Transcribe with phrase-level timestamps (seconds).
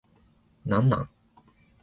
[0.65, 1.09] 何なん